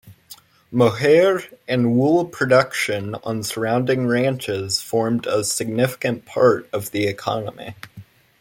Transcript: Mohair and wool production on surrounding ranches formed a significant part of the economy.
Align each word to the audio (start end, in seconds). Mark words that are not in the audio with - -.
Mohair 0.73 1.43
and 1.67 1.93
wool 1.95 2.25
production 2.25 3.13
on 3.23 3.43
surrounding 3.43 4.07
ranches 4.07 4.81
formed 4.81 5.27
a 5.27 5.43
significant 5.43 6.25
part 6.25 6.67
of 6.73 6.89
the 6.89 7.05
economy. 7.05 7.75